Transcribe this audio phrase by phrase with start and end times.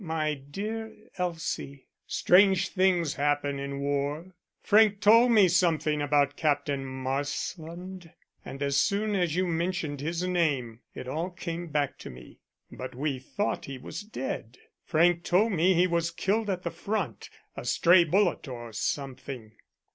[0.03, 4.33] "My dear Elsie, strange things happen in war.
[4.59, 8.09] Frank told me something about Captain Marsland,
[8.43, 12.39] and as soon as you mentioned his name it all came back to me.
[12.71, 14.57] But we thought he was dead.
[14.83, 19.51] Frank told me he was killed at the front a stray bullet or something."